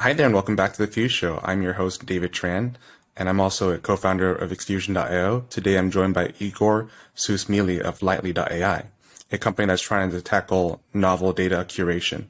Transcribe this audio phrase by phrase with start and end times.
[0.00, 1.40] Hi there, and welcome back to the Fuse Show.
[1.42, 2.74] I'm your host, David Tran,
[3.16, 5.40] and I'm also a co-founder of Xfusion.io.
[5.50, 8.84] Today, I'm joined by Igor Susmelj of Lightly.ai,
[9.32, 12.26] a company that's trying to tackle novel data curation.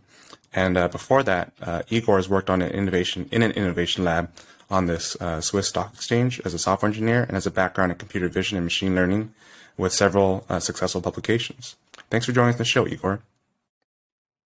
[0.55, 4.31] And uh, before that, uh, Igor has worked on an innovation in an innovation lab
[4.71, 7.99] on this uh, Swiss stock exchange as a software engineer and has a background in
[7.99, 9.35] computer vision and machine learning
[9.77, 11.77] with several uh, successful publications.
[12.09, 13.21] Thanks for joining us on the show, Igor.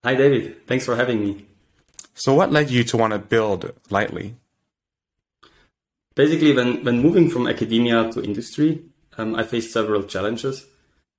[0.02, 0.66] Hi, David.
[0.66, 1.46] Thanks for having me.
[2.14, 4.36] So, what led you to want to build Lightly?
[6.14, 8.82] Basically, when, when moving from academia to industry,
[9.16, 10.66] um, I faced several challenges.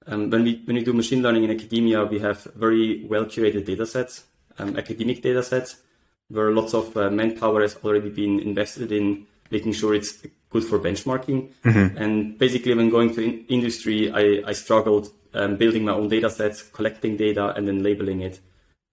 [0.05, 3.65] Um, when we when we do machine learning in academia, we have very well curated
[3.65, 4.25] data sets,
[4.59, 5.77] um, academic data sets,
[6.27, 10.77] where lots of uh, manpower has already been invested in making sure it's good for
[10.79, 11.51] benchmarking.
[11.63, 11.97] Mm-hmm.
[11.97, 16.29] And basically, when going to in- industry, I, I struggled um, building my own data
[16.29, 18.39] sets, collecting data, and then labeling it.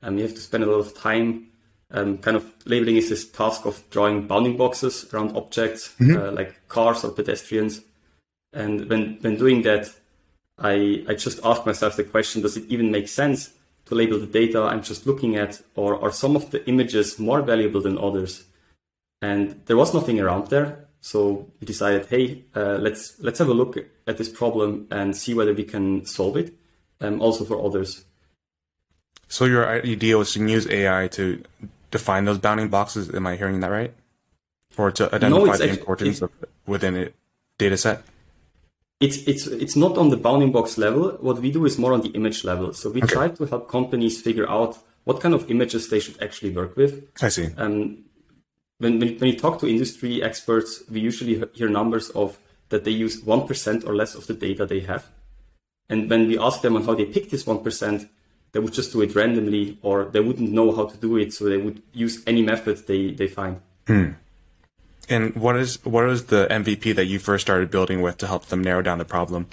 [0.03, 1.50] Um, you have to spend a lot of time
[1.93, 6.17] um, kind of labeling is this task of drawing bounding boxes around objects mm-hmm.
[6.17, 7.83] uh, like cars or pedestrians.
[8.53, 9.93] And when when doing that,
[10.59, 13.53] I I just ask myself the question: Does it even make sense
[13.87, 17.43] to label the data I'm just looking at, or are some of the images more
[17.43, 18.45] valuable than others?
[19.23, 23.55] And there was nothing around there, so we decided, hey, uh, let's let's have a
[23.55, 26.55] look at this problem and see whether we can solve it,
[27.01, 28.05] um, also for others.
[29.29, 31.43] So your idea was to use AI to
[31.91, 33.13] define those bounding boxes.
[33.15, 33.95] Am I hearing that right?
[34.77, 36.31] Or to identify no, the actually, importance of
[36.67, 37.09] within a
[37.59, 38.03] data set?
[39.01, 41.11] It's it's it's not on the bounding box level.
[41.21, 42.73] What we do is more on the image level.
[42.75, 43.15] So we okay.
[43.15, 47.09] try to help companies figure out what kind of images they should actually work with.
[47.23, 47.49] I see.
[47.57, 48.05] Um,
[48.79, 52.39] when, when, when you talk to industry experts, we usually hear numbers of
[52.71, 55.09] that they use 1% or less of the data they have.
[55.89, 58.09] And when we ask them on how they pick this 1%,
[58.53, 61.45] they would just do it randomly or they wouldn't know how to do it so
[61.45, 63.61] they would use any method they, they find.
[63.87, 64.11] Hmm.
[65.09, 68.47] and what is what is the mvp that you first started building with to help
[68.47, 69.47] them narrow down the problem?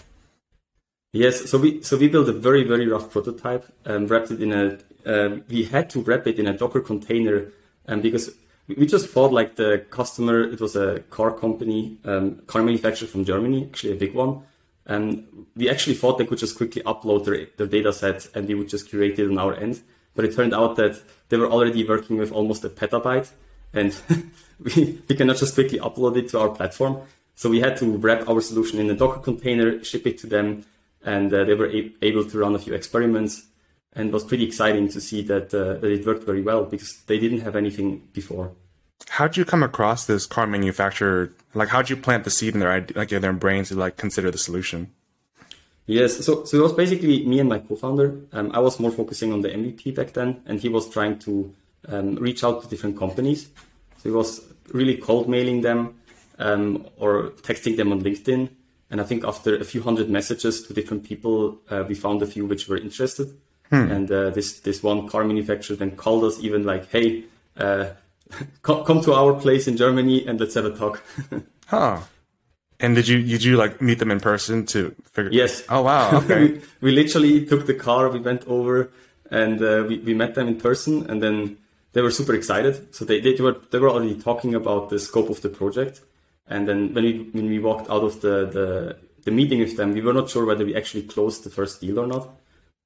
[1.14, 4.52] Yes so we so we built a very very rough prototype and wrapped it in
[4.54, 7.52] a uh, we had to wrap it in a docker container
[7.88, 8.36] um, because
[8.68, 13.24] we just thought like the customer it was a car company um, car manufacturer from
[13.24, 14.44] germany actually a big one
[14.88, 18.56] and we actually thought they could just quickly upload their, their data set and we
[18.56, 19.82] would just curate it on our end.
[20.16, 21.00] But it turned out that
[21.30, 23.30] they were already working with almost a petabyte
[23.74, 23.96] and
[24.64, 27.02] we, we cannot just quickly upload it to our platform.
[27.36, 30.66] So we had to wrap our solution in a Docker container, ship it to them,
[31.04, 33.46] and uh, they were a- able to run a few experiments.
[33.94, 37.02] And it was pretty exciting to see that, uh, that it worked very well because
[37.08, 38.54] they didn't have anything before.
[39.10, 41.34] How'd you come across this car manufacturer?
[41.54, 44.32] Like, how'd you plant the seed in their like in their brains to like consider
[44.32, 44.92] the solution?
[45.86, 48.20] Yes, so so it was basically me and my co-founder.
[48.34, 51.54] Um, I was more focusing on the MVP back then, and he was trying to
[51.88, 53.50] um, reach out to different companies.
[53.98, 54.42] So he was
[54.74, 55.96] really cold mailing them
[56.40, 58.50] um, or texting them on LinkedIn.
[58.90, 62.26] And I think after a few hundred messages to different people, uh, we found a
[62.26, 63.38] few which were interested.
[63.70, 63.92] Hmm.
[63.92, 67.26] And uh, this this one car manufacturer then called us, even like, "Hey,
[67.58, 67.88] uh,
[68.62, 71.04] come to our place in Germany and let's have a talk.
[71.68, 72.00] huh.
[72.80, 75.32] And did you did you like meet them in person to figure?
[75.32, 75.64] Yes.
[75.70, 76.18] Oh wow.
[76.24, 76.40] Okay.
[76.42, 78.10] we, we, literally took the car.
[78.10, 78.92] We went over
[79.32, 81.58] and uh, we we met them in person, and then
[81.94, 82.94] they were super excited.
[82.94, 86.02] So they, they were they were already talking about the scope of the project.
[86.48, 89.94] And then when we when we walked out of the the, the meeting with them,
[89.94, 92.30] we were not sure whether we actually closed the first deal or not.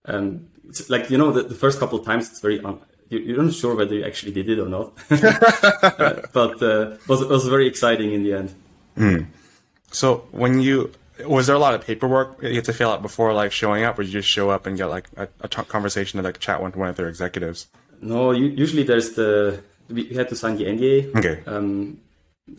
[0.06, 2.79] Um, it's like you know the, the first couple of times it's very un-
[3.20, 4.94] you're not sure whether you actually did it or not.
[5.12, 8.56] uh, but uh, was was very exciting in the end.
[8.98, 9.28] Mm.
[9.92, 10.92] So when you
[11.26, 14.00] was there a lot of paperwork you had to fill out before like showing up,
[14.00, 16.90] or you just show up and get like a, conversation to like chat with one
[16.90, 17.68] of their executives?
[18.02, 21.16] No, you, usually there's the we had to sign the NDA.
[21.16, 21.44] Okay.
[21.46, 22.00] Um,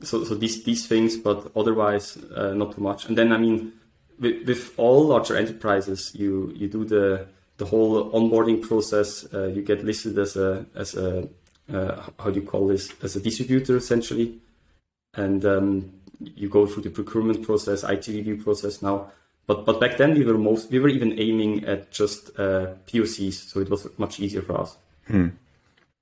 [0.02, 3.06] so so these these things, but otherwise uh, not too much.
[3.06, 3.72] And then I mean,
[4.18, 7.26] with, with all larger enterprises, you you do the
[7.58, 9.26] the whole onboarding process.
[9.32, 11.28] Uh, you get listed as a as a
[11.72, 14.38] uh, how do you call this as a distributor essentially,
[15.14, 19.10] and um, you go through the procurement process, IT review process now.
[19.46, 23.34] But but back then we were most we were even aiming at just uh, POCs,
[23.50, 24.76] so it was much easier for us.
[25.06, 25.28] Hmm.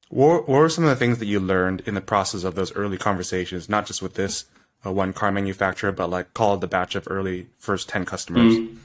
[0.08, 2.74] What, what were some of the things that you learned in the process of those
[2.74, 4.44] early conversations, not just with this
[4.84, 8.54] uh, one car manufacturer, but like call the batch of early first 10 customers?
[8.54, 8.78] Mm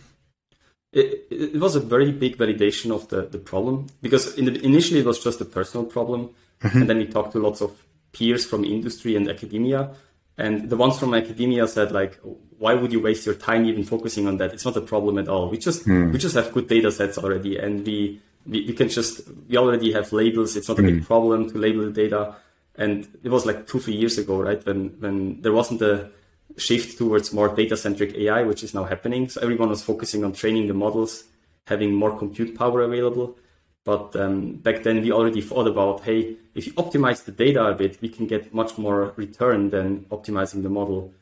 [0.96, 5.02] it, it was a very big validation of the, the problem because in the, initially
[5.02, 6.30] it was just a personal problem.
[6.62, 6.78] Mm-hmm.
[6.80, 7.72] And then we talked to lots of
[8.14, 9.94] peers from industry and academia.
[10.38, 12.18] And the ones from academia said like,
[12.58, 14.54] why would you waste your time even focusing on that?
[14.54, 15.50] It's not a problem at all.
[15.50, 16.14] We just, mm.
[16.14, 19.92] we just have good data sets already and we, we, we, can just, we already
[19.92, 20.56] have labels.
[20.56, 20.86] It's not a mm.
[20.86, 22.36] big problem to label the data.
[22.76, 24.66] And it was like two, three years ago, right?
[24.66, 26.10] When, when there wasn't a
[26.58, 29.30] shift towards more data centric AI, which is now happening.
[29.30, 31.26] So everyone was focusing on training the models,
[31.68, 33.38] having more compute power available.
[33.84, 37.76] But um, back then we already thought about, hey, if you optimize the data a
[37.76, 41.14] bit, we can get much more return than optimizing the model.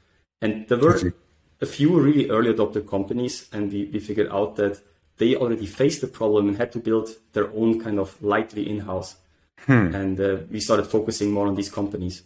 [0.41, 1.13] And there were
[1.61, 4.81] a few really early adopter companies, and we, we figured out that
[5.17, 9.15] they already faced the problem and had to build their own kind of lightly in-house.
[9.59, 9.95] Hmm.
[9.95, 12.23] And uh, we started focusing more on these companies.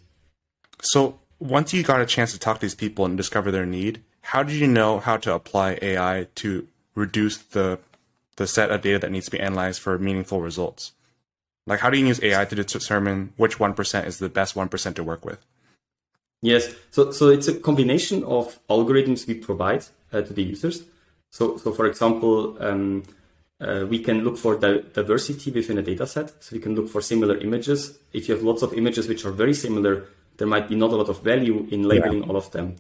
[0.82, 4.04] So once you got a chance to talk to these people and discover their need,
[4.22, 7.80] how did you know how to apply AI to reduce the
[8.36, 10.92] the set of data that needs to be analyzed for meaningful results?
[11.66, 14.70] Like, how do you use AI to determine which one percent is the best one
[14.70, 15.46] percent to work with?
[16.42, 20.84] Yes, so so it's a combination of algorithms we provide uh, to the users.
[21.32, 23.04] So so for example, um,
[23.60, 26.44] uh, we can look for the diversity within a data set.
[26.44, 27.98] So we can look for similar images.
[28.14, 30.06] If you have lots of images which are very similar,
[30.38, 32.30] there might be not a lot of value in labeling yeah.
[32.30, 32.76] all of them.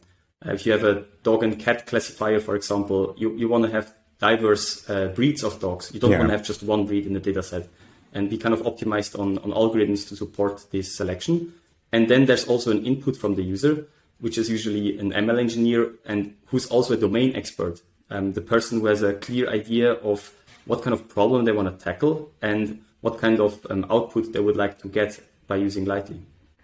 [0.45, 3.71] Uh, if you have a dog and cat classifier, for example, you, you want to
[3.71, 5.91] have diverse uh, breeds of dogs.
[5.93, 6.19] You don't yeah.
[6.19, 7.67] want to have just one breed in the data set.
[8.13, 11.53] And we kind of optimized on, on algorithms to support this selection.
[11.91, 13.87] And then there's also an input from the user,
[14.19, 17.81] which is usually an ML engineer and who's also a domain expert.
[18.09, 20.33] Um, the person who has a clear idea of
[20.65, 24.39] what kind of problem they want to tackle and what kind of um, output they
[24.39, 26.21] would like to get by using Lightly.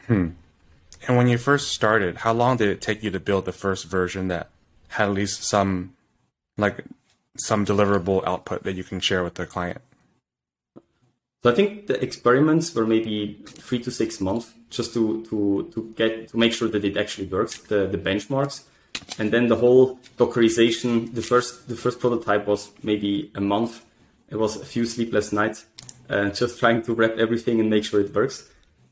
[0.08, 0.30] Hmm.
[1.08, 3.86] And when you first started, how long did it take you to build the first
[3.86, 4.50] version that
[4.90, 5.94] had at least some
[6.58, 6.86] like
[7.38, 9.82] some deliverable output that you can share with the client?
[11.44, 15.94] So I think the experiments were maybe three to six months just to to to
[15.98, 18.64] get to make sure that it actually works, the, the benchmarks.
[19.20, 23.84] And then the whole Dockerization, the first the first prototype was maybe a month.
[24.30, 25.66] It was a few sleepless nights,
[26.10, 28.50] uh, just trying to wrap everything and make sure it works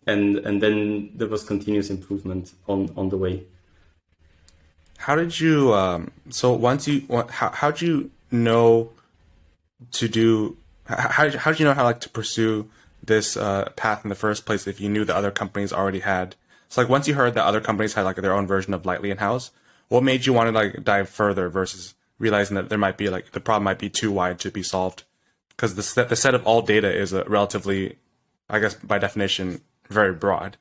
[0.07, 3.43] and and then there was continuous improvement on on the way.
[4.97, 5.73] How did you?
[5.73, 8.91] Um, so once you, how how did you know
[9.93, 10.57] to do?
[10.85, 12.69] How how did you know how like to pursue
[13.03, 16.35] this uh, path in the first place if you knew that other companies already had?
[16.69, 19.11] So like once you heard that other companies had like their own version of Lightly
[19.11, 19.51] in house,
[19.89, 23.31] what made you want to like dive further versus realizing that there might be like
[23.31, 25.03] the problem might be too wide to be solved?
[25.49, 27.97] Because the set the set of all data is a relatively,
[28.49, 30.57] I guess by definition, very broad.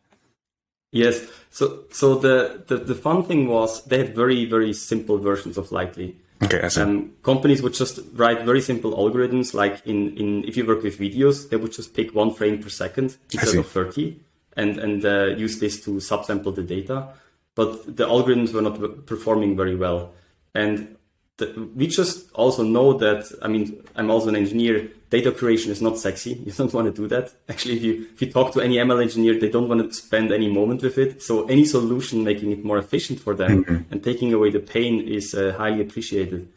[0.93, 1.27] Yes.
[1.50, 5.73] So so the, the, the fun thing was they had very, very simple versions of
[5.73, 6.17] Lightly.
[6.43, 6.81] Okay, I see.
[6.81, 10.99] Um, companies would just write very simple algorithms, like in, in if you work with
[10.99, 14.19] videos, they would just pick one frame per second instead of 30
[14.56, 17.09] and, and uh, use this to subsample the data.
[17.55, 20.12] But the algorithms were not performing very well.
[20.55, 20.97] And
[21.37, 25.83] the, we just also know that, I mean, I'm also an engineer data curation is
[25.83, 26.35] not sexy.
[26.47, 27.33] You don't want to do that.
[27.49, 30.33] Actually, if you, if you talk to any ML engineer, they don't want to spend
[30.33, 31.23] any moment with it.
[31.23, 33.93] So any solution making it more efficient for them mm-hmm.
[33.93, 36.49] and taking away the pain is uh, highly appreciated.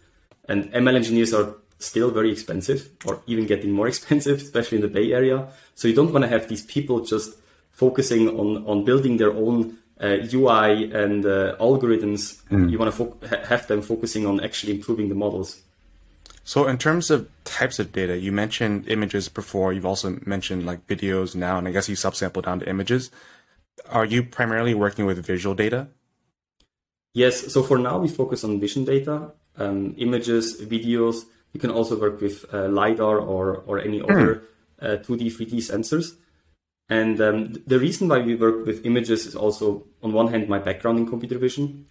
[0.48, 4.88] And ML engineers are still very expensive or even getting more expensive, especially in the
[4.88, 5.48] Bay Area.
[5.76, 7.36] So you don't want to have these people just
[7.72, 12.42] focusing on, on building their own uh, UI and uh, algorithms.
[12.50, 12.70] Mm.
[12.72, 13.18] You want to fo-
[13.48, 15.62] have them focusing on actually improving the models.
[16.44, 19.72] So in terms of types of data, you mentioned images before.
[19.72, 23.12] You've also mentioned like videos now, and I guess you subsample down to images.
[23.90, 25.88] Are you primarily working with visual data?
[27.14, 27.54] Yes.
[27.54, 31.24] So for now, we focus on vision data, um, images, videos.
[31.54, 34.12] You can also work with uh, lidar or or any hmm.
[34.12, 34.44] other
[34.82, 36.18] uh, 2D, 3D sensors.
[36.90, 40.60] And um, the reason why we work with images is also, on one hand, my
[40.60, 41.86] background in computer vision.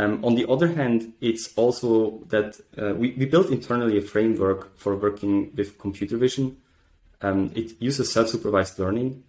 [0.00, 4.78] Um, on the other hand, it's also that uh, we, we built internally a framework
[4.78, 6.56] for working with computer vision.
[7.20, 9.22] Um, it uses self-supervised learning.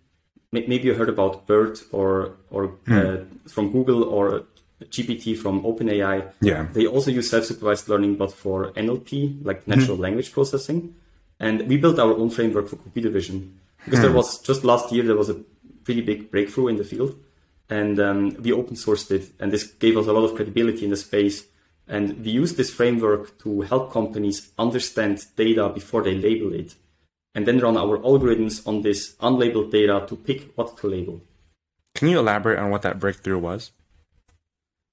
[0.53, 2.97] Maybe you heard about BERT or or mm.
[2.97, 4.43] uh, from Google or
[4.83, 6.31] GPT from OpenAI.
[6.41, 6.67] Yeah.
[6.71, 10.01] They also use self-supervised learning, but for NLP, like natural mm.
[10.05, 10.95] language processing.
[11.39, 14.03] And we built our own framework for computer vision because mm.
[14.03, 15.37] there was just last year there was a
[15.83, 17.15] pretty big breakthrough in the field
[17.71, 19.31] and um, we open sourced it.
[19.39, 21.45] And this gave us a lot of credibility in the space.
[21.87, 26.75] And we use this framework to help companies understand data before they label it,
[27.33, 31.21] and then run our algorithms on this unlabeled data to pick what to label.
[31.95, 33.71] Can you elaborate on what that breakthrough was?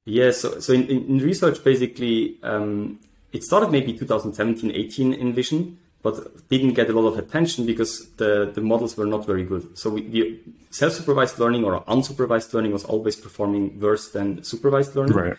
[0.06, 2.98] Yes, so, so in, in research, basically, um,
[3.32, 8.10] it started maybe 2017, 18 in Vision, but didn't get a lot of attention because
[8.16, 9.76] the, the models were not very good.
[9.76, 10.40] So we, we
[10.70, 15.16] self-supervised learning or unsupervised learning was always performing worse than supervised learning.
[15.16, 15.36] Right.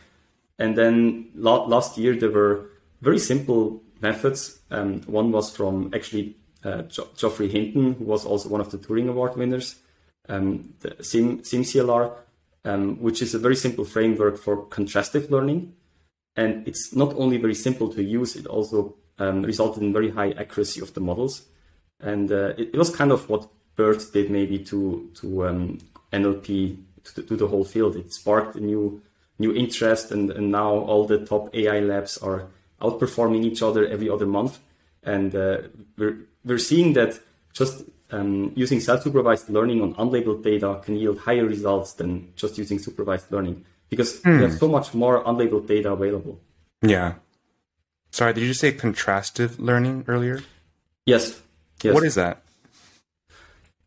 [0.57, 2.65] And then la- last year there were
[3.01, 4.59] very simple methods.
[4.69, 8.77] Um, one was from actually uh, jo- Geoffrey Hinton, who was also one of the
[8.77, 9.75] Turing Award winners.
[10.29, 12.15] um, the Sim, SimCLR,
[12.65, 15.73] um, which is a very simple framework for contrastive learning.
[16.35, 20.31] And it's not only very simple to use, it also um, resulted in very high
[20.31, 21.43] accuracy of the models.
[21.99, 25.79] And uh, it, it, was kind of what BERT did maybe to, to um,
[26.13, 27.95] NLP, to, to, the whole field.
[27.97, 29.01] It sparked a new,
[29.37, 32.47] new interest, and, and now all the top AI labs are
[32.81, 34.59] outperforming each other every other month.
[35.03, 35.59] And uh,
[35.97, 37.19] we're, we're seeing that
[37.53, 42.79] just um, using self-supervised learning on unlabeled data can yield higher results than just using
[42.79, 44.37] supervised learning because mm.
[44.37, 46.39] we have so much more unlabeled data available.
[46.81, 47.15] Yeah.
[48.11, 50.41] Sorry, did you say contrastive learning earlier?
[51.05, 51.41] Yes.
[51.83, 51.93] Yes.
[51.93, 52.43] What is that?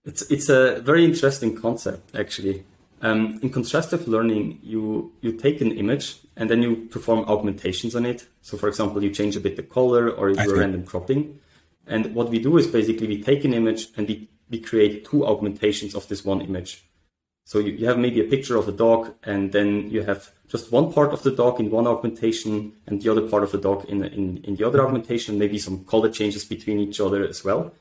[0.04, 2.64] It's it's a very interesting concept actually.
[3.02, 8.06] Um, in contrastive learning, you you take an image and then you perform augmentations on
[8.06, 8.26] it.
[8.42, 11.40] So, for example, you change a bit the color or you do a random cropping.
[11.86, 15.26] And what we do is basically we take an image and we, we create two
[15.26, 16.84] augmentations of this one image.
[17.44, 20.70] So you, you have maybe a picture of a dog and then you have just
[20.70, 23.84] one part of the dog in one augmentation and the other part of the dog
[23.86, 27.72] in, in, in the other augmentation, maybe some color changes between each other as well.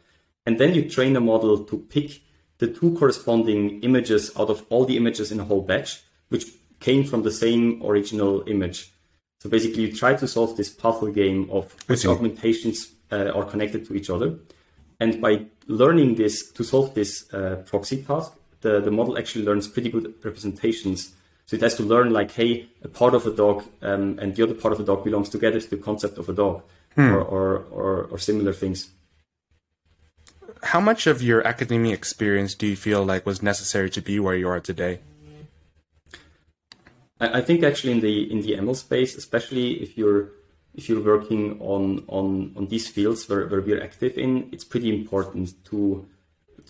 [0.46, 2.22] And then you train a model to pick
[2.58, 6.46] the two corresponding images out of all the images in a whole batch, which
[6.80, 8.91] came from the same original image.
[9.39, 13.86] So basically, you try to solve this puzzle game of which augmentations uh, are connected
[13.88, 14.38] to each other.
[15.00, 19.68] And by learning this to solve this uh, proxy task, the, the model actually learns
[19.68, 21.13] pretty good representations.
[21.46, 24.44] So it has to learn like, hey, a part of a dog um, and the
[24.44, 26.63] other part of the dog belongs together to the concept of a dog
[26.96, 27.01] hmm.
[27.01, 28.89] or, or, or, or similar things.
[30.63, 34.36] How much of your academic experience do you feel like was necessary to be where
[34.36, 35.00] you are today?
[37.20, 40.32] I think actually in the in the ML space, especially if you're
[40.74, 44.89] if you're working on on on these fields where, where we're active in, it's pretty
[44.89, 46.08] important to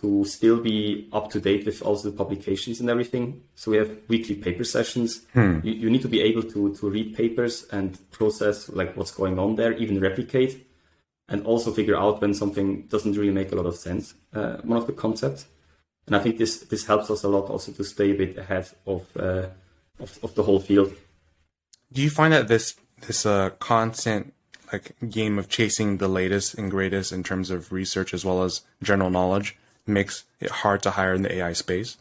[0.01, 3.43] to still be up to date with also the publications and everything.
[3.55, 5.25] So we have weekly paper sessions.
[5.33, 5.59] Hmm.
[5.63, 9.37] You, you need to be able to to read papers and process like what's going
[9.37, 10.67] on there, even replicate,
[11.29, 14.15] and also figure out when something doesn't really make a lot of sense.
[14.33, 15.45] Uh, one of the concepts,
[16.07, 18.69] and I think this this helps us a lot also to stay a bit ahead
[18.87, 19.47] of uh,
[19.99, 20.93] of, of the whole field.
[21.93, 22.75] Do you find that this
[23.07, 24.33] this uh, constant
[24.73, 28.61] like game of chasing the latest and greatest in terms of research as well as
[28.81, 29.57] general knowledge
[29.87, 31.97] makes it hard to hire in the AI space?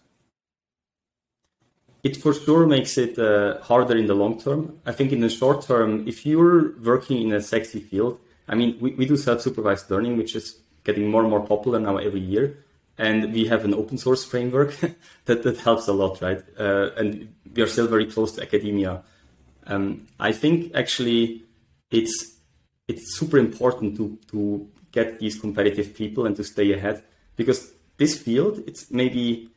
[2.03, 4.81] It for sure makes it uh, harder in the long term.
[4.87, 8.19] I think in the short term, if you're working in a sexy field,
[8.49, 11.99] I mean, we, we do self-supervised learning, which is getting more and more popular now
[11.99, 12.65] every year.
[12.97, 14.75] And we have an open source framework
[15.27, 16.43] that, that helps a lot, right?
[16.59, 19.03] Uh, and we are still very close to academia.
[19.67, 21.45] Um, I think actually
[21.91, 22.37] it's
[22.89, 27.05] it's super important to to get these competitive people and to stay ahead
[27.37, 29.51] because this field it's maybe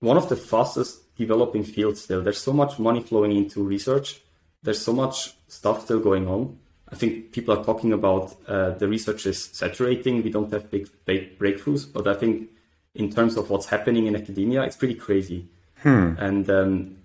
[0.00, 2.22] one of the fastest developing fields still.
[2.22, 4.20] There's so much money flowing into research.
[4.62, 6.58] There's so much stuff still going on.
[6.90, 10.22] I think people are talking about uh, the research is saturating.
[10.22, 12.50] We don't have big, big breakthroughs, but I think
[12.94, 15.48] in terms of what's happening in academia, it's pretty crazy.
[15.76, 16.14] Hmm.
[16.18, 16.96] And um,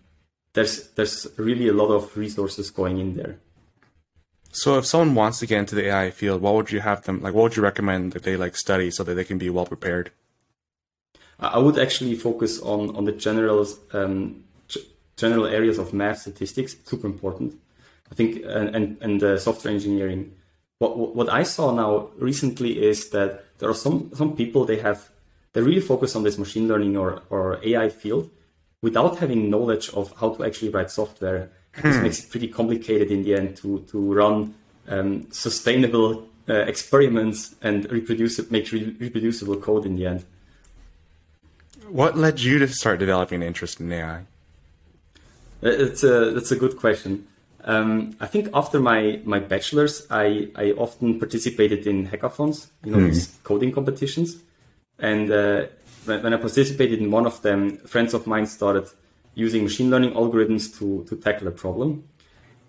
[0.54, 3.40] there's there's really a lot of resources going in there.
[4.58, 7.22] So if someone wants to get into the AI field, what would you have them
[7.22, 7.36] like?
[7.36, 10.10] What would you recommend that they like study so that they can be well prepared?
[11.40, 14.44] I would actually focus on on the general um,
[15.16, 16.76] general areas of math, statistics.
[16.86, 17.54] Super important,
[18.12, 20.34] I think, and and, and uh, software engineering.
[20.80, 25.12] What what I saw now recently is that there are some some people they have
[25.54, 28.32] they really focus on this machine learning or or AI field,
[28.82, 31.88] without having knowledge of how to actually write software, hmm.
[31.88, 34.54] this makes it pretty complicated in the end to to run
[34.88, 40.26] um, sustainable uh, experiments and reproduce make re- reproducible code in the end.
[41.90, 44.20] What led you to start developing an interest in AI?
[45.64, 47.28] Uh, it's a that's a good question.
[47.64, 53.00] Um, I think after my my bachelor's, I I often participated in hackathons, you know,
[53.00, 53.08] hmm.
[53.08, 54.38] these coding competitions,
[55.00, 55.66] and uh,
[56.06, 58.88] when I participated in one of them, friends of mine started
[59.38, 62.04] using machine learning algorithms to, to tackle a problem.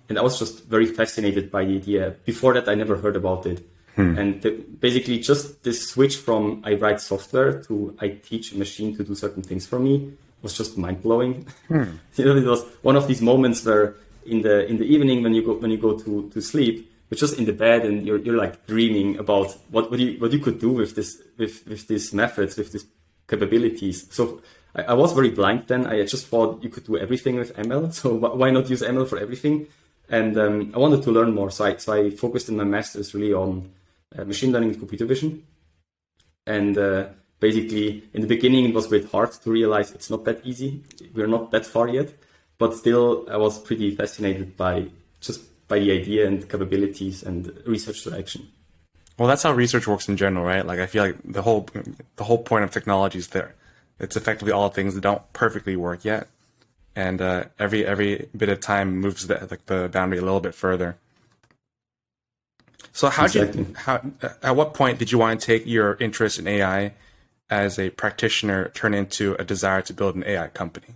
[0.08, 2.16] And I was just very fascinated by the idea.
[2.25, 3.66] Before that, I never heard about it.
[3.96, 4.18] Hmm.
[4.18, 8.96] And the, basically, just this switch from I write software to I teach a machine
[8.96, 11.46] to do certain things for me was just mind blowing.
[11.68, 11.96] Hmm.
[12.16, 15.34] you know, it was one of these moments where in the in the evening when
[15.34, 18.18] you go when you go to, to sleep, you're just in the bed and you're
[18.18, 21.88] you're like dreaming about what, what you what you could do with this with with
[21.88, 22.87] these methods with these
[23.26, 24.06] capabilities.
[24.10, 24.40] So
[24.75, 25.87] I, I, was very blind then.
[25.87, 27.92] I just thought you could do everything with ML.
[27.92, 29.66] So why not use ML for everything?
[30.08, 31.50] And um, I wanted to learn more.
[31.50, 33.70] So I, so I focused in my master's really on
[34.16, 35.44] uh, machine learning and computer vision.
[36.46, 37.08] And uh,
[37.40, 40.82] basically in the beginning it was a bit hard to realize it's not that easy.
[41.14, 42.14] We're not that far yet,
[42.58, 44.88] but still I was pretty fascinated by
[45.20, 48.48] just by the idea and capabilities and research direction.
[49.18, 50.64] Well, that's how research works in general, right?
[50.64, 51.68] Like I feel like the whole
[52.16, 53.54] the whole point of technology is there.
[53.98, 56.28] It's effectively all things that don't perfectly work yet,
[56.94, 60.54] and uh, every every bit of time moves the like the boundary a little bit
[60.54, 60.96] further.
[62.92, 63.64] So how exactly.
[63.64, 64.10] did you how
[64.42, 66.94] at what point did you want to take your interest in AI
[67.50, 70.94] as a practitioner turn into a desire to build an AI company?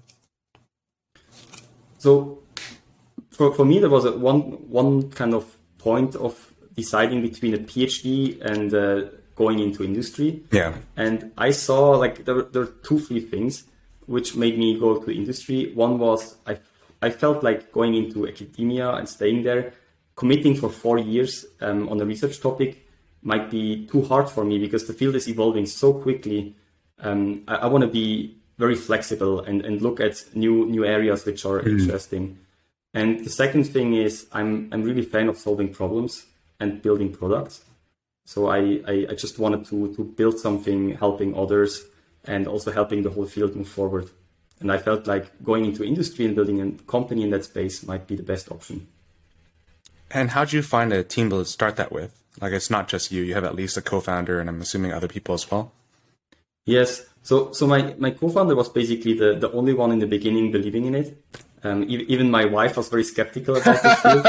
[1.99, 2.43] So
[3.31, 7.59] for, for me, there was a one, one kind of point of deciding between a
[7.59, 9.09] PhD and uh,
[9.43, 10.31] going into industry.
[10.51, 10.73] Yeah.
[10.97, 13.65] And I saw like there, there were two, three things
[14.07, 15.73] which made me go to industry.
[15.75, 16.59] One was I,
[17.01, 19.73] I felt like going into academia and staying there,
[20.15, 22.71] committing for four years um, on a research topic
[23.23, 26.55] might be too hard for me because the field is evolving so quickly.
[26.99, 31.25] Um, I, I want to be very flexible and, and look at new new areas
[31.25, 31.71] which are mm.
[31.79, 32.39] interesting.
[32.95, 36.27] And the second thing is I'm I'm really fan of solving problems
[36.61, 37.65] and building products.
[38.33, 41.85] So I, I, I just wanted to to build something helping others
[42.25, 44.09] and also helping the whole field move forward.
[44.59, 48.07] And I felt like going into industry and building a company in that space might
[48.07, 48.87] be the best option.
[50.11, 52.13] And how did you find a team to start that with?
[52.41, 55.09] Like it's not just you; you have at least a co-founder, and I'm assuming other
[55.09, 55.73] people as well.
[56.65, 57.05] Yes.
[57.23, 60.87] So so my my co-founder was basically the the only one in the beginning believing
[60.87, 61.09] in it.
[61.65, 64.27] Um, even my wife was very skeptical about this field,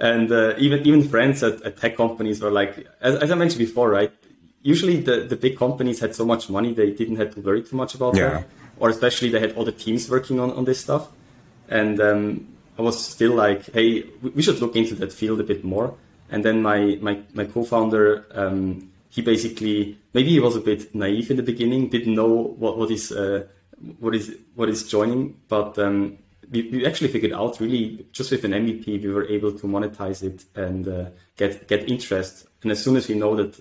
[0.00, 3.58] and uh, even even friends at, at, tech companies were like, as, as, I mentioned
[3.58, 4.12] before, right?
[4.62, 7.76] Usually the, the big companies had so much money they didn't have to worry too
[7.76, 8.28] much about yeah.
[8.28, 8.46] that,
[8.78, 11.08] or especially they had other teams working on, on this stuff,
[11.68, 12.48] and um,
[12.78, 15.94] I was still like, hey, we should look into that field a bit more.
[16.30, 21.30] And then my my my co-founder, um, he basically maybe he was a bit naive
[21.30, 23.46] in the beginning, didn't know what what is uh,
[24.00, 26.18] what is what is joining, but um,
[26.50, 30.22] we, we actually figured out really just with an MVP we were able to monetize
[30.22, 32.46] it and uh, get get interest.
[32.62, 33.60] And as soon as we know that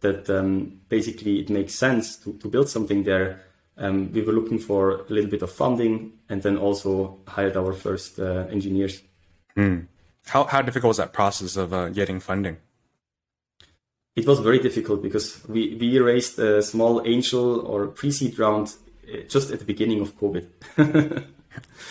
[0.00, 3.42] that um, basically it makes sense to, to build something there,
[3.76, 7.72] um, we were looking for a little bit of funding and then also hired our
[7.72, 9.02] first uh, engineers.
[9.54, 9.80] Hmm.
[10.26, 12.58] How how difficult was that process of uh, getting funding?
[14.16, 18.74] It was very difficult because we, we raised a small angel or pre-seed round
[19.28, 20.46] just at the beginning of COVID.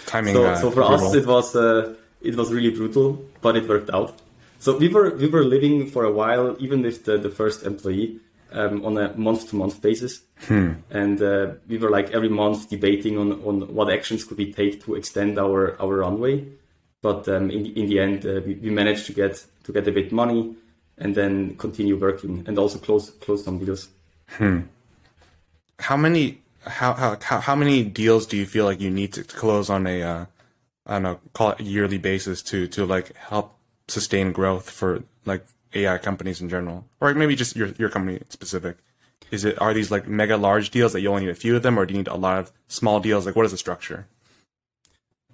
[0.05, 0.33] Timing.
[0.33, 3.89] So, uh, so for us, it was uh, it was really brutal, but it worked
[3.89, 4.19] out.
[4.59, 8.19] So we were we were living for a while, even with the, the first employee,
[8.51, 10.73] um, on a month to month basis, hmm.
[10.89, 14.83] and uh, we were like every month debating on, on what actions could we take
[14.83, 16.45] to extend our our runway.
[17.01, 19.91] But um, in in the end, uh, we, we managed to get to get a
[19.91, 20.55] bit money,
[20.97, 23.87] and then continue working, and also close close some deals.
[24.27, 24.61] Hmm.
[25.79, 29.69] How many how how how many deals do you feel like you need to close
[29.69, 30.25] on a uh,
[30.85, 33.55] I don't know call it yearly basis to to like help
[33.87, 38.77] sustain growth for like AI companies in general, or maybe just your your company specific?
[39.31, 41.63] Is it are these like mega large deals that you only need a few of
[41.63, 43.25] them, or do you need a lot of small deals?
[43.25, 44.07] Like what is the structure?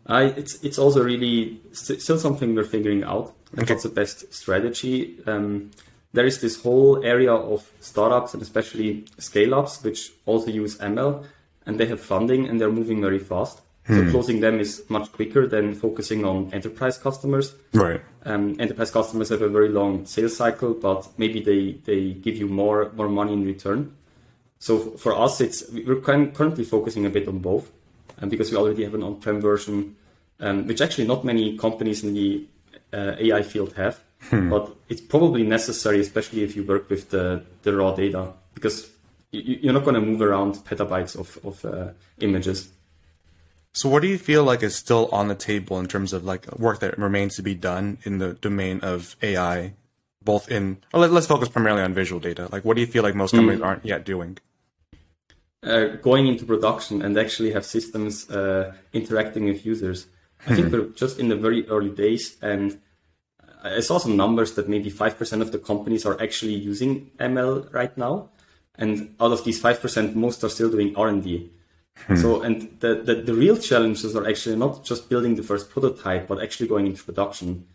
[0.06, 3.34] I it's it's also really still something we're figuring out.
[3.58, 3.74] Okay.
[3.74, 5.18] What's the best strategy?
[5.26, 5.72] Um,
[6.16, 11.26] there is this whole area of startups and especially scale ups, which also use ML
[11.66, 13.62] and they have funding and they're moving very fast.
[13.88, 14.08] Hmm.
[14.08, 17.54] So closing them is much quicker than focusing on enterprise customers.
[17.74, 18.02] Right.
[18.24, 22.48] Um, enterprise customers have a very long sales cycle, but maybe they, they give you
[22.48, 23.96] more, more money in return.
[24.58, 27.70] So for us, it's, we're currently focusing a bit on both
[28.18, 29.96] and because we already have an on-prem version,
[30.40, 32.48] um, which actually not many companies in the
[32.94, 34.00] uh, AI field have.
[34.22, 34.50] Hmm.
[34.50, 38.90] But it's probably necessary, especially if you work with the, the raw data, because
[39.32, 42.70] you, are not going to move around petabytes of, of uh, images.
[43.74, 46.52] So, what do you feel like is still on the table in terms of like
[46.58, 49.74] work that remains to be done in the domain of AI,
[50.24, 52.48] both in, well, let's focus primarily on visual data.
[52.52, 53.66] Like, what do you feel like most companies mm.
[53.66, 54.38] aren't yet doing?
[55.62, 60.08] Uh, going into production and actually have systems uh, interacting with users.
[60.48, 60.74] I think hmm.
[60.74, 62.80] we're just in the very early days, and
[63.66, 67.96] I saw some numbers that maybe 5% of the companies are actually using ML right
[67.98, 68.30] now.
[68.78, 71.52] And out of these 5%, most are still doing R&D.
[72.08, 72.16] Hmm.
[72.18, 76.28] So, and the, the, the, real challenges are actually not just building the first prototype,
[76.28, 77.66] but actually going into production.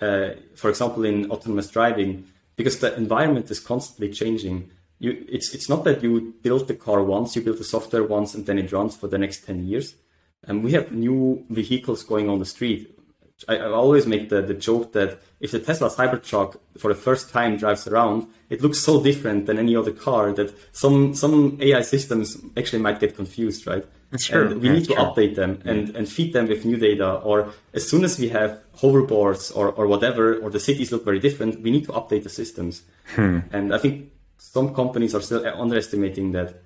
[0.00, 4.70] Uh, for example, in autonomous driving, because the environment is constantly changing.
[4.98, 8.34] You, it's, it's not that you build the car once, you build the software once,
[8.34, 9.94] and then it runs for the next 10 years.
[10.42, 12.97] And we have new vehicles going on the street
[13.46, 17.30] I, I always make the, the joke that if the Tesla Cybertruck for the first
[17.30, 21.82] time drives around, it looks so different than any other car that some some AI
[21.82, 23.84] systems actually might get confused, right?
[24.10, 24.48] It's true.
[24.48, 25.04] And we Yeah, need to true.
[25.04, 27.16] update them and, and feed them with new data.
[27.16, 31.20] Or as soon as we have hoverboards or, or whatever, or the cities look very
[31.20, 32.82] different, we need to update the systems.
[33.14, 33.40] Hmm.
[33.52, 36.62] And I think some companies are still underestimating that.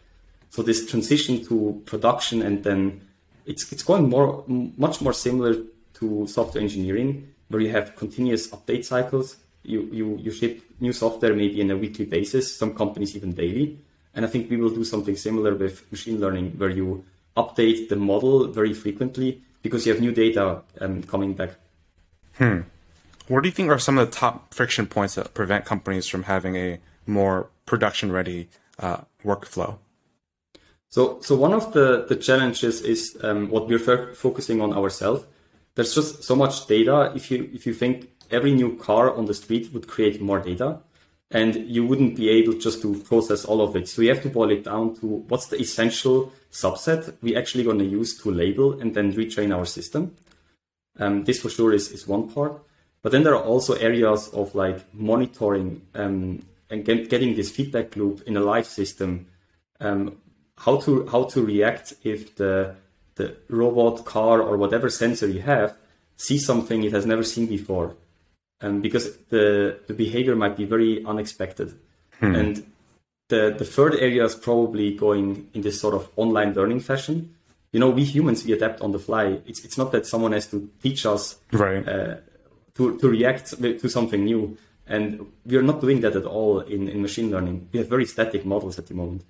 [0.50, 3.02] So this transition to production and then
[3.44, 5.56] it's it's going more much more similar
[6.02, 7.10] to software engineering
[7.48, 9.36] where you have continuous update cycles.
[9.62, 12.44] You you you ship new software maybe on a weekly basis.
[12.62, 13.78] Some companies even daily.
[14.14, 17.04] And I think we will do something similar with machine learning where you
[17.36, 21.50] update the model very frequently because you have new data um, coming back.
[22.36, 22.60] Hmm.
[23.28, 26.24] What do you think are some of the top friction points that prevent companies from
[26.24, 29.78] having a more production ready uh, workflow?
[30.88, 35.24] So, so one of the, the challenges is um, what we're fo- focusing on ourselves.
[35.74, 37.12] There's just so much data.
[37.14, 40.80] If you if you think every new car on the street would create more data,
[41.30, 43.88] and you wouldn't be able just to process all of it.
[43.88, 47.78] So you have to boil it down to what's the essential subset we actually going
[47.78, 50.14] to use to label and then retrain our system.
[50.98, 52.62] Um, this for sure is, is one part.
[53.00, 57.96] But then there are also areas of like monitoring um, and get, getting this feedback
[57.96, 59.26] loop in a live system.
[59.80, 60.18] Um,
[60.58, 62.76] how to how to react if the
[63.16, 65.76] the robot, car, or whatever sensor you have
[66.16, 67.94] sees something it has never seen before,
[68.60, 71.74] um, because the the behavior might be very unexpected,
[72.20, 72.64] and
[73.28, 77.34] the the third area is probably going in this sort of online learning fashion.
[77.72, 79.40] You know, we humans we adapt on the fly.
[79.46, 81.86] It's it's not that someone has to teach us Right.
[81.88, 82.16] uh,
[82.76, 83.46] to to react
[83.82, 87.68] to something new, and we are not doing that at all in in machine learning.
[87.72, 89.22] We have very static models at the moment.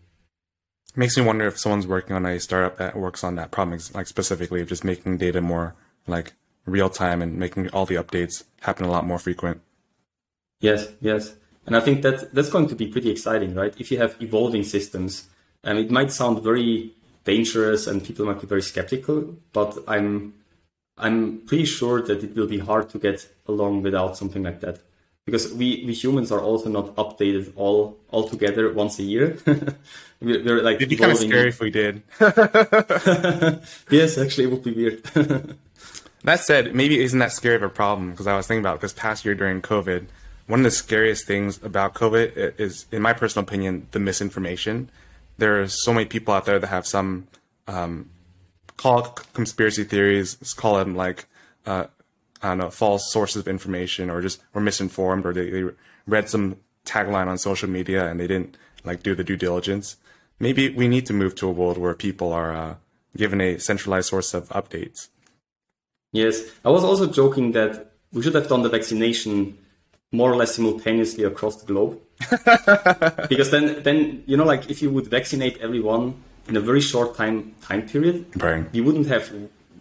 [0.95, 4.07] Makes me wonder if someone's working on a startup that works on that problem, like
[4.07, 5.75] specifically of just making data more
[6.07, 6.35] like
[6.67, 9.63] real time and making all the updates happen a lot more frequent.
[10.61, 11.35] Yes, yes.
[11.67, 13.75] And I think that that's going to be pretty exciting, right?
[13.79, 15.29] If you have evolving systems,
[15.65, 16.93] and it might sound very
[17.25, 20.35] dangerous and people might be very skeptical, but I'm
[20.99, 24.81] I'm pretty sure that it will be hard to get along without something like that.
[25.25, 29.39] Because we, we humans are also not updated all all together once a year.
[30.21, 32.03] we're, we're like It'd be kind of scary if we did.
[33.91, 35.57] yes, actually, it would be weird.
[36.25, 38.13] That said, maybe isn't that scary of a problem?
[38.13, 40.07] Because I was thinking about this past year during COVID.
[40.47, 44.89] One of the scariest things about COVID is, in my personal opinion, the misinformation.
[45.39, 47.27] There are so many people out there that have some
[47.67, 48.11] um,
[48.77, 49.03] call
[49.35, 51.27] conspiracy theories, let's call them like
[51.67, 51.87] uh,
[52.43, 55.65] I don't know, false sources of information, or just were misinformed, or they, they
[56.07, 59.97] read some tagline on social media and they didn't like do the due diligence.
[60.41, 62.75] Maybe we need to move to a world where people are uh,
[63.17, 65.09] given a centralized source of updates.
[66.13, 69.57] Yes, I was also joking that we should have done the vaccination
[70.11, 71.99] more or less simultaneously across the globe.
[73.29, 76.15] because then, then you know, like if you would vaccinate everyone
[76.49, 78.67] in a very short time time period, Right.
[78.73, 79.33] you wouldn't have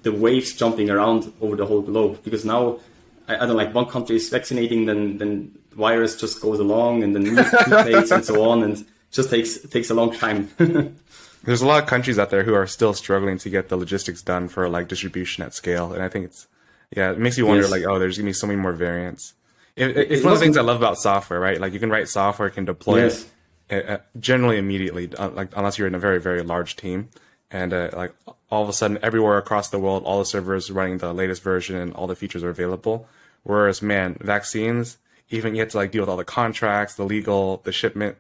[0.03, 2.23] the waves jumping around over the whole globe.
[2.23, 2.79] Because now,
[3.27, 7.03] I, I don't like one country is vaccinating, then then the virus just goes along,
[7.03, 7.37] and then news
[7.69, 10.49] mutates and so on, and just takes takes a long time.
[11.43, 14.21] There's a lot of countries out there who are still struggling to get the logistics
[14.21, 16.47] done for like distribution at scale, and I think it's
[16.95, 17.71] yeah, it makes you wonder Yes.
[17.71, 19.33] like oh, there's gonna be so many more variants.
[19.75, 21.59] It, it- it's It one of the things I love about software, right?
[21.59, 23.25] Like you can write software, can deploy Yes.
[23.69, 27.09] it uh, uh, generally immediately, uh, like unless you're in a very very large team,
[27.51, 28.13] and uh, like
[28.49, 31.75] all of a sudden everywhere across the world, all the servers running the latest version
[31.75, 33.07] and all the features are available.
[33.43, 34.97] Whereas man, vaccines,
[35.29, 38.17] even you have to like deal with all the contracts, the legal, the shipment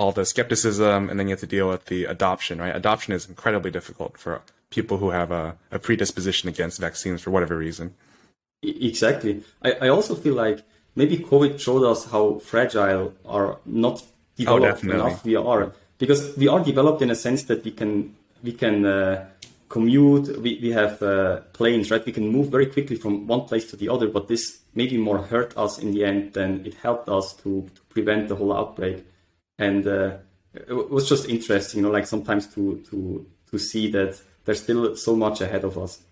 [0.00, 2.74] all the skepticism, and then you have to deal with the adoption, right?
[2.74, 7.56] Adoption is incredibly difficult for people who have a, a predisposition against vaccines for whatever
[7.56, 7.94] reason.
[8.62, 9.42] Exactly.
[9.62, 10.62] I, I also feel like
[10.94, 14.02] maybe COVID showed us how fragile or not
[14.36, 15.00] developed definitely.
[15.00, 15.72] enough we are.
[15.98, 19.26] Because we are developed in a sense that we can we can uh,
[19.68, 20.38] commute.
[20.40, 22.04] We, we have uh, planes, right?
[22.04, 24.08] We can move very quickly from one place to the other.
[24.08, 27.80] But this maybe more hurt us in the end than it helped us to, to
[27.88, 29.04] prevent the whole outbreak.
[29.58, 30.18] And uh,
[30.54, 34.96] it was just interesting, you know, like sometimes to to to see that there's still
[34.96, 36.02] so much ahead of us.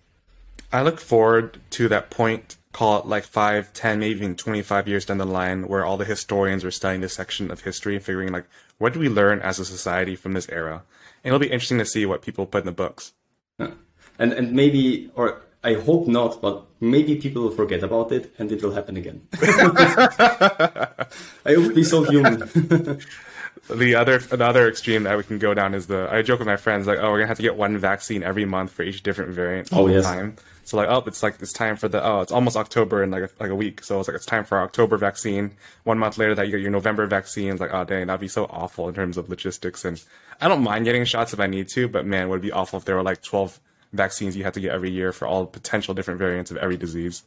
[0.71, 5.05] I look forward to that point, call it like 5, 10, maybe even 25 years
[5.05, 8.31] down the line, where all the historians are studying this section of history and figuring
[8.31, 8.45] like,
[8.77, 10.83] what do we learn as a society from this era?
[11.23, 13.13] It'll be interesting to see what people put in the books.
[13.57, 13.71] Yeah.
[14.17, 18.51] And and maybe or I hope not, but maybe people will forget about it and
[18.51, 19.27] it will happen again.
[19.41, 22.39] I would be so human.
[23.69, 26.47] the other the other extreme that we can go down is the I joke with
[26.47, 29.03] my friends like oh we're gonna have to get one vaccine every month for each
[29.03, 30.05] different variant oh, all the yes.
[30.05, 30.37] time.
[30.69, 33.23] So like oh it's like it's time for the oh it's almost October in like
[33.23, 35.53] a, like a week so it's like it's time for our October vaccine.
[35.83, 37.53] One month later that you get your November vaccine.
[37.53, 39.99] It's like oh dang that'd be so awful in terms of logistics and
[40.39, 42.77] I don't mind getting shots if I need to but man would it be awful
[42.77, 43.59] if there were like twelve
[43.93, 47.23] vaccines you had to get every year for all potential different variants of every disease.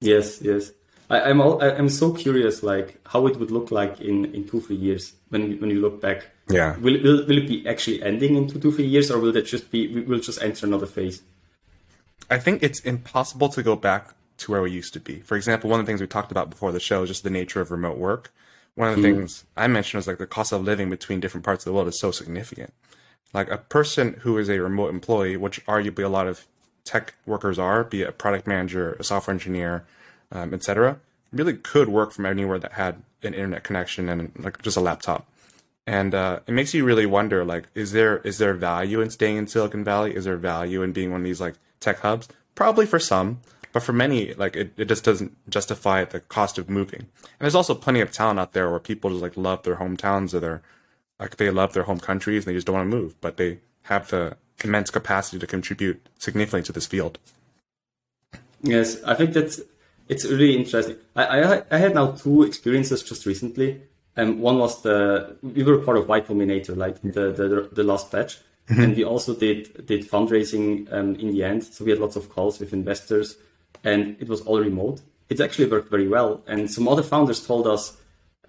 [0.00, 0.72] Yes, yes.
[1.08, 4.48] I, I'm all, I, I'm so curious, like how it would look like in, in
[4.48, 6.26] two three years when when you look back.
[6.48, 6.76] Yeah.
[6.78, 9.46] Will, will will it be actually ending in two two three years, or will that
[9.46, 11.22] just be we will just enter another phase?
[12.30, 15.20] I think it's impossible to go back to where we used to be.
[15.20, 17.30] For example, one of the things we talked about before the show is just the
[17.30, 18.32] nature of remote work.
[18.74, 19.16] One of the mm.
[19.16, 21.88] things I mentioned was like the cost of living between different parts of the world
[21.88, 22.74] is so significant.
[23.32, 26.46] Like a person who is a remote employee, which arguably a lot of
[26.84, 29.84] tech workers are, be it a product manager, a software engineer,
[30.30, 31.00] um, etc.,
[31.32, 35.26] really could work from anywhere that had an internet connection and like just a laptop.
[35.86, 39.36] And uh, it makes you really wonder, like, is there is there value in staying
[39.36, 40.14] in Silicon Valley?
[40.14, 42.28] Is there value in being one of these like tech hubs?
[42.54, 43.40] Probably for some,
[43.72, 47.00] but for many, like, it, it just doesn't justify the cost of moving.
[47.00, 50.32] And there's also plenty of talent out there where people just like love their hometowns
[50.32, 50.62] or their
[51.18, 53.58] like they love their home countries and they just don't want to move, but they
[53.82, 57.18] have the immense capacity to contribute significantly to this field.
[58.62, 59.60] Yes, I think that's
[60.08, 60.96] it's really interesting.
[61.14, 63.82] I, I, I had now two experiences just recently.
[64.16, 68.10] Um, one was the we were part of Y Combinator, like the the, the last
[68.10, 68.80] batch, mm-hmm.
[68.80, 71.64] and we also did did fundraising um, in the end.
[71.64, 73.36] So we had lots of calls with investors,
[73.84, 75.00] and it was all remote.
[75.28, 76.42] It actually worked very well.
[76.46, 77.96] And some other founders told us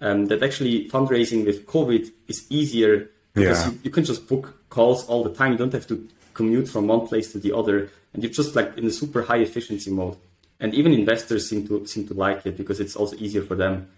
[0.00, 3.72] um, that actually fundraising with COVID is easier because yeah.
[3.72, 5.52] you, you, can just book calls all the time.
[5.52, 8.76] You don't have to commute from one place to the other, and you're just like
[8.78, 10.16] in a super high efficiency mode.
[10.60, 13.88] And even investors seem to seem to like it because it's also easier for them.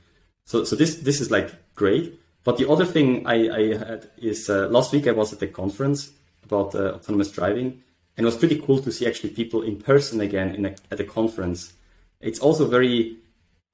[0.44, 2.20] So so this this is like great.
[2.44, 5.46] But the other thing I, I had is uh, last week I was at a
[5.46, 6.10] conference
[6.44, 7.82] about uh, autonomous driving,
[8.16, 11.00] and it was pretty cool to see actually people in person again in a, at
[11.00, 11.74] a conference.
[12.20, 13.16] It's also very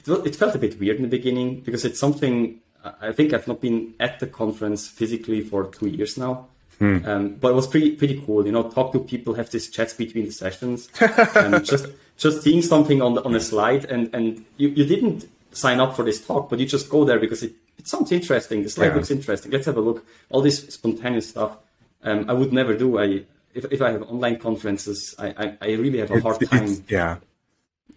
[0.06, 2.60] it, it felt a bit weird in the beginning because it's something
[3.00, 6.48] I think I've not been at the conference physically for two years now.
[6.78, 6.98] Hmm.
[7.06, 8.68] Um, but it was pretty pretty cool, you know.
[8.70, 11.86] Talk to people, have these chats between the sessions, and just
[12.18, 15.96] just seeing something on the, on a slide, and and you, you didn't sign up
[15.96, 18.62] for this talk, but you just go there because it, it sounds interesting.
[18.62, 18.94] The slide yeah.
[18.94, 19.52] looks interesting.
[19.52, 20.06] Let's have a look.
[20.30, 21.56] All this spontaneous stuff,
[22.02, 22.98] um, I would never do.
[22.98, 23.24] I
[23.56, 26.64] if, if I have online conferences, I, I, I really have a hard time.
[26.64, 27.16] It's, yeah,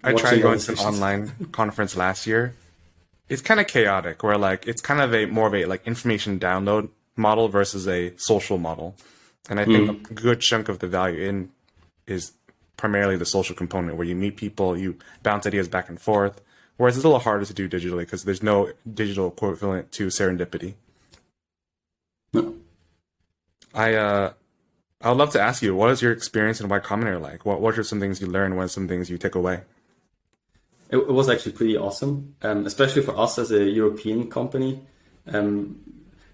[0.03, 2.53] I tried going to an online conference last year.
[3.27, 6.39] It's kind of chaotic, where like it's kind of a more of a like information
[6.39, 8.95] download model versus a social model,
[9.49, 10.11] and I think mm.
[10.11, 11.51] a good chunk of the value in
[12.07, 12.31] is
[12.77, 16.41] primarily the social component, where you meet people, you bounce ideas back and forth.
[16.79, 20.75] Whereas it's a little harder to do digitally because there's no digital equivalent to serendipity.
[22.31, 22.55] No.
[23.73, 24.33] I uh,
[25.01, 27.45] I would love to ask you, what is your experience in Y Combinator like?
[27.45, 28.55] What what are some things you learned?
[28.55, 29.61] What are some things you take away?
[30.89, 34.81] it, it was actually pretty awesome, um, especially for us as a European company.
[35.27, 35.79] Um,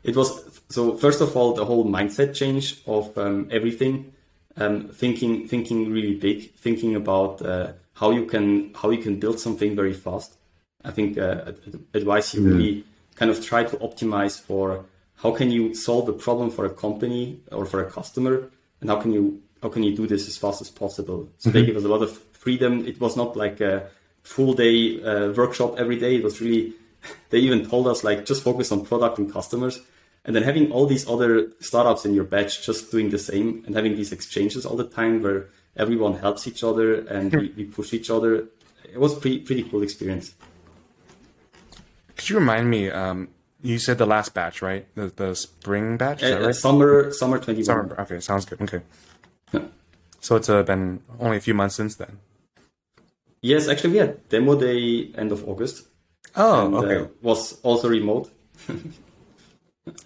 [0.03, 4.13] it was so first of all the whole mindset change of um, everything,
[4.57, 9.39] um, thinking thinking really big, thinking about uh, how you can how you can build
[9.39, 10.37] something very fast.
[10.83, 11.53] I think uh,
[11.93, 16.51] advice you really kind of try to optimize for how can you solve a problem
[16.51, 18.49] for a company or for a customer,
[18.81, 21.29] and how can you how can you do this as fast as possible.
[21.37, 21.57] So mm-hmm.
[21.57, 22.11] they give us a lot of
[22.45, 22.85] freedom.
[22.85, 23.87] It was not like a
[24.21, 26.17] full day uh, workshop every day.
[26.17, 26.73] It was really,
[27.31, 29.79] they even told us like just focus on product and customers.
[30.23, 33.75] And then having all these other startups in your batch just doing the same and
[33.75, 37.93] having these exchanges all the time where everyone helps each other and we, we push
[37.93, 38.47] each other.
[38.83, 40.33] It was pretty pretty cool experience.
[42.15, 42.89] Could you remind me?
[42.89, 43.29] Um,
[43.61, 44.87] you said the last batch, right?
[44.95, 46.23] The the spring batch.
[46.23, 46.55] Uh, right?
[46.55, 47.65] Summer summer twenty one.
[47.65, 47.95] Summer.
[47.99, 48.61] Okay, sounds good.
[48.61, 48.81] Okay.
[49.51, 49.61] Yeah.
[50.21, 52.19] So it's uh, been only a few months since then.
[53.41, 55.87] Yes, actually, we had demo day end of August.
[56.35, 56.97] Oh, and, okay.
[57.01, 58.31] Uh, was also remote,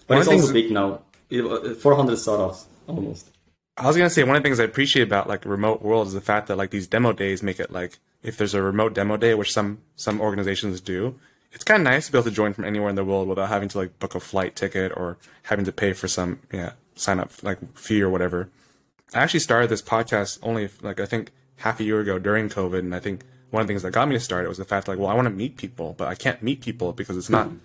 [0.06, 1.02] but it's also big now.
[1.32, 3.30] Uh, 400 startups almost.
[3.76, 6.12] I was gonna say one of the things I appreciate about like remote world is
[6.12, 9.16] the fact that like these demo days make it like if there's a remote demo
[9.16, 11.18] day, which some some organizations do,
[11.52, 13.48] it's kind of nice to be able to join from anywhere in the world without
[13.48, 17.18] having to like book a flight ticket or having to pay for some yeah sign
[17.18, 18.48] up like fee or whatever.
[19.14, 22.78] I actually started this podcast only like I think half a year ago during COVID,
[22.80, 24.64] and I think one of the things that got me to start it was the
[24.64, 27.30] fact like, well, I want to meet people, but I can't meet people because it's
[27.30, 27.56] not hmm.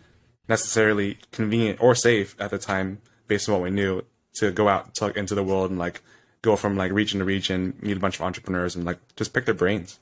[0.47, 4.03] necessarily convenient or safe at the time, based on what we knew,
[4.35, 6.01] to go out to, into the world and like
[6.41, 9.45] go from like region to region, meet a bunch of entrepreneurs, and like just pick
[9.45, 9.99] their brains.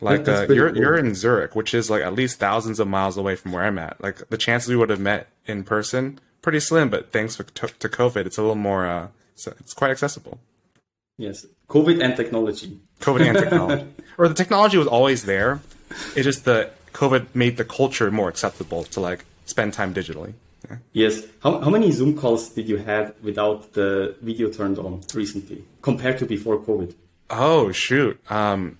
[0.00, 0.78] Like uh, you're cool.
[0.78, 3.78] you're in Zurich, which is like at least thousands of miles away from where I'm
[3.78, 4.02] at.
[4.02, 6.90] Like the chances we would have met in person, pretty slim.
[6.90, 8.86] But thanks to, to COVID, it's a little more.
[8.86, 10.38] Uh, it's, it's quite accessible.
[11.16, 12.78] Yes, COVID and technology.
[13.00, 13.86] COVID and technology,
[14.18, 15.60] or the technology was always there.
[16.14, 20.34] It just the COVID made the culture more acceptable to like spend time digitally.
[20.68, 20.76] Yeah.
[20.92, 21.22] Yes.
[21.42, 26.18] How, how many Zoom calls did you have without the video turned on recently compared
[26.18, 26.94] to before COVID?
[27.30, 28.18] Oh shoot.
[28.30, 28.78] Um,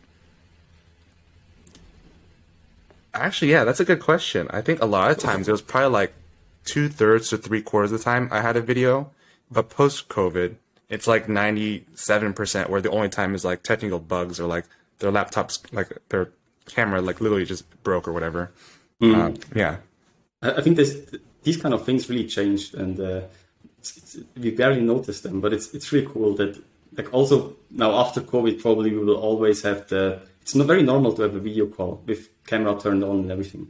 [3.13, 4.47] actually, yeah, that's a good question.
[4.51, 6.15] I think a lot of times it was probably like
[6.65, 9.11] two thirds to three quarters of the time I had a video,
[9.51, 10.57] but post COVID,
[10.89, 12.71] it's like ninety seven percent.
[12.71, 14.65] Where the only time is like technical bugs or like
[14.99, 16.31] their laptops, like their
[16.67, 18.53] camera, like literally just broke or whatever.
[19.01, 19.43] Mm.
[19.55, 19.79] Yeah,
[20.43, 20.97] I think this
[21.47, 23.21] these kind of things really changed, and uh,
[23.79, 25.41] it's, it's, we barely noticed them.
[25.41, 26.61] But it's it's really cool that
[26.99, 30.21] like also now after COVID, probably we will always have the.
[30.43, 33.69] It's not very normal to have a video call with camera turned on and everything.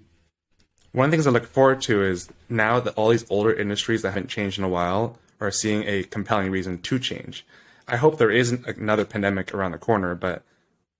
[0.93, 4.01] One of the things I look forward to is now that all these older industries
[4.03, 7.47] that haven't changed in a while are seeing a compelling reason to change.
[7.87, 10.43] I hope there isn't another pandemic around the corner, but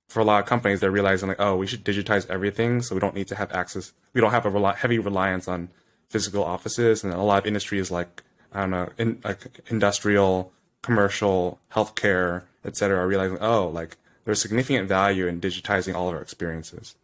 [0.09, 3.01] for a lot of companies, they're realizing like, oh, we should digitize everything, so we
[3.01, 3.93] don't need to have access.
[4.13, 5.71] We don't have a rel- heavy reliance on
[6.09, 11.61] physical offices, and a lot of industries like I don't know, in, like industrial, commercial,
[11.73, 16.95] healthcare, etc., are realizing, oh, like there's significant value in digitizing all of our experiences.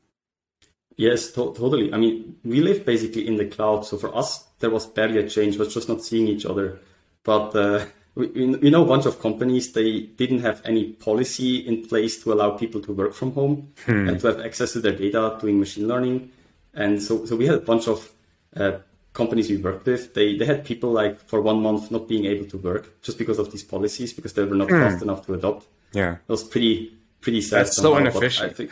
[0.96, 1.92] Yes, to- totally.
[1.92, 5.28] I mean, we live basically in the cloud, so for us, there was barely a
[5.28, 5.58] change.
[5.58, 6.80] Was just not seeing each other,
[7.22, 7.54] but.
[7.54, 7.84] Uh,
[8.14, 12.30] we, we know a bunch of companies they didn't have any policy in place to
[12.34, 14.06] allow people to work from home hmm.
[14.06, 16.30] and to have access to their data doing machine learning
[16.74, 18.12] and so so we had a bunch of
[18.54, 18.72] uh,
[19.12, 22.46] companies we worked with they they had people like for one month not being able
[22.46, 24.80] to work just because of these policies because they were not hmm.
[24.80, 28.70] fast enough to adopt yeah it was pretty pretty sad that's somehow, so inefficient think,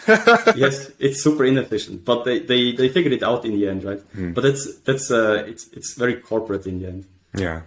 [0.57, 4.01] yes it's super inefficient but they, they they figured it out in the end right
[4.13, 4.33] hmm.
[4.33, 7.63] but that's that's uh it's it's very corporate in the end yeah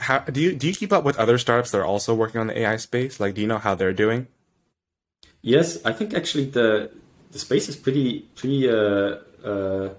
[0.00, 2.46] how do you do you keep up with other startups that are also working on
[2.46, 3.20] the AI space?
[3.20, 4.26] Like, do you know how they're doing?
[5.42, 6.90] Yes, I think actually the
[7.30, 9.94] the space is pretty pretty uh, uh,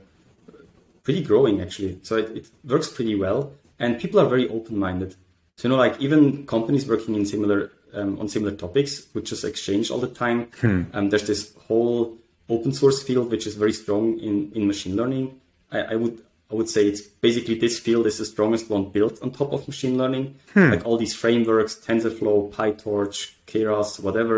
[1.10, 1.98] pretty growing actually.
[2.04, 5.16] So it, it works pretty well, and people are very open minded.
[5.58, 9.44] So you know, like even companies working in similar um, on similar topics would just
[9.44, 10.40] exchange all the time.
[10.62, 10.84] Hmm.
[10.94, 12.16] Um, there's this whole
[12.48, 15.26] open source field which is very strong in in machine learning.
[15.72, 19.16] I, I would I would say it's basically this field is the strongest one built
[19.24, 20.36] on top of machine learning.
[20.54, 20.70] Hmm.
[20.74, 23.18] Like all these frameworks, TensorFlow, PyTorch,
[23.48, 24.38] Keras, whatever,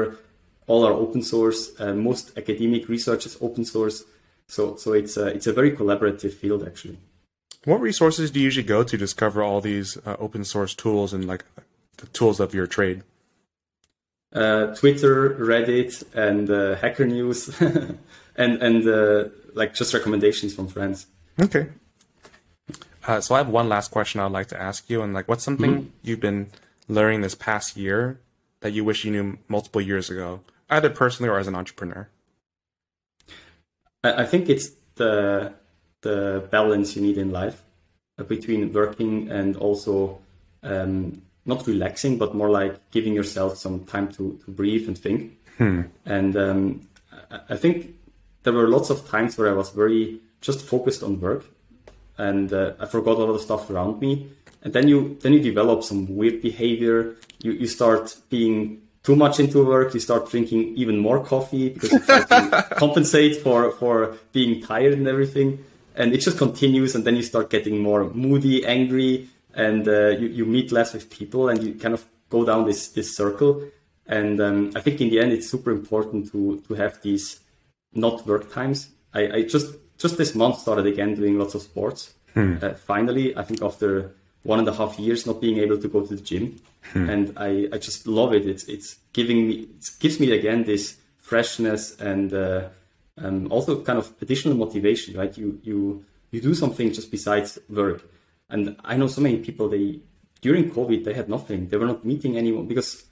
[0.68, 1.60] all are open source.
[1.82, 4.06] Uh, most academic research is open source.
[4.52, 6.98] So, so it's a, it's a very collaborative field actually.
[7.64, 11.26] What resources do you usually go to discover all these uh, open source tools and
[11.26, 11.46] like
[11.98, 13.04] the tools of your trade?
[14.34, 17.50] Uh, Twitter, Reddit, and uh, Hacker News,
[18.36, 21.08] and and uh, like just recommendations from friends.
[21.42, 21.68] Okay,
[23.08, 25.44] uh, so I have one last question I'd like to ask you, and like, what's
[25.44, 25.90] something mm-hmm.
[26.04, 26.50] you've been
[26.90, 28.20] learning this past year
[28.60, 32.10] that you wish you knew multiple years ago, either personally or as an entrepreneur?
[34.04, 35.54] I think it's the
[36.02, 37.62] the balance you need in life
[38.18, 40.20] uh, between working and also
[40.64, 45.38] um, not relaxing, but more like giving yourself some time to, to breathe and think.
[45.58, 45.82] Hmm.
[46.06, 46.82] And um,
[47.50, 47.96] I think
[48.44, 51.46] there were lots of times where I was very just focused on work
[52.18, 54.32] and uh, I forgot a lot of stuff around me.
[54.64, 57.16] And then you then you develop some weird behavior.
[57.42, 59.94] You you start being too much into work.
[59.94, 64.94] You start drinking even more coffee because you try to compensate for for being tired
[64.94, 65.64] and everything.
[65.96, 66.96] And it just continues.
[66.96, 71.10] And then you start getting more moody, angry, and uh, you you meet less with
[71.10, 73.64] people, and you kind of go down this this circle.
[74.08, 77.40] And um, I think in the end, it's super important to to have these
[77.94, 78.90] not work times.
[79.14, 82.14] I, I just just this month started again doing lots of sports.
[82.34, 82.58] Hmm.
[82.62, 86.01] Uh, finally, I think after one and a half years not being able to go
[86.01, 86.60] to the gym,
[86.93, 87.10] hmm.
[87.10, 88.45] and I, I just love it.
[88.45, 92.69] It's it's giving me it gives me again this freshness and uh,
[93.17, 95.17] um, also kind of additional motivation.
[95.17, 98.04] Right, you you you do something just besides work,
[98.49, 99.99] and I know so many people they
[100.41, 101.67] during COVID they had nothing.
[101.67, 103.04] They were not meeting anyone because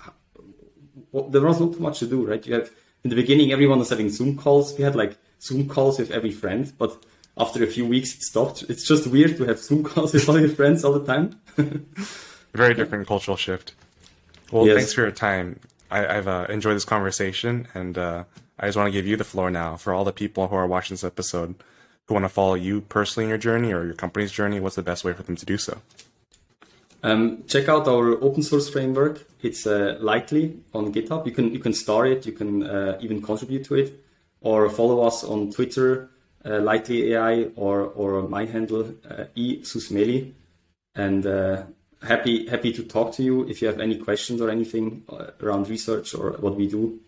[1.11, 2.25] well, there was not too much to do.
[2.25, 2.71] Right, you have
[3.03, 4.75] in the beginning everyone was having Zoom calls.
[4.77, 7.03] We had like Zoom calls with every friend, but
[7.39, 8.63] after a few weeks it stopped.
[8.69, 11.39] It's just weird to have Zoom calls with all your friends all the time.
[12.53, 13.73] Very different cultural shift.
[14.51, 14.75] Well, yes.
[14.75, 15.59] thanks for your time.
[15.91, 18.23] I, have uh, enjoyed this conversation, and uh,
[18.59, 20.67] I just want to give you the floor now for all the people who are
[20.67, 21.55] watching this episode
[22.05, 24.59] who want to follow you personally in your journey or your company's journey.
[24.59, 25.79] What's the best way for them to do so?
[27.01, 29.25] Um, check out our open source framework.
[29.41, 31.25] It's uh, Lightly on GitHub.
[31.25, 32.25] You can you can start it.
[32.25, 34.03] You can uh, even contribute to it.
[34.41, 36.09] or follow us on Twitter,
[36.45, 40.33] uh, Lightly AI, or or my handle uh, e susmelj.
[40.95, 41.63] And uh,
[42.01, 45.69] happy happy to talk to you if you have any questions or anything uh, around
[45.69, 46.99] research or what we do.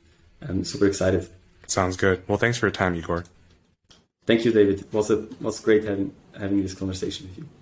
[0.41, 1.27] I'm super excited.
[1.67, 2.23] Sounds good.
[2.27, 3.23] Well, thanks for your time, Igor.
[4.25, 4.81] Thank you, David.
[4.81, 7.60] It was a was great having having this conversation with you.